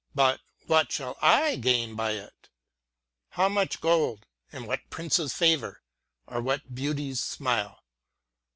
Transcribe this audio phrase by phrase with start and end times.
[0.15, 1.15] but, What shall
[1.55, 2.49] / gain by it?
[3.29, 5.83] how much gold, or what prince's favour,
[6.25, 7.83] or what beauty's smile?